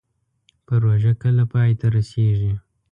[0.67, 2.53] پروژه کله پای ته رسیږي؟